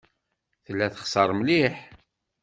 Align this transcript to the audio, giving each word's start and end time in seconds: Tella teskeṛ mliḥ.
Tella 0.65 0.85
teskeṛ 0.93 1.29
mliḥ. 1.39 1.75